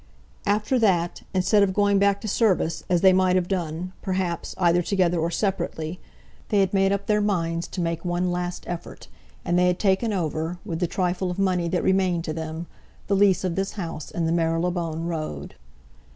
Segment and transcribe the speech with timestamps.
[0.47, 4.81] After that, instead of going back to service, as they might have done, perhaps, either
[4.81, 5.99] together or separately,
[6.49, 9.09] they had made up their minds to make one last effort,
[9.45, 12.65] and they had taken over, with the trifle of money that remained to them,
[13.05, 15.53] the lease of this house in the Marylebone Road.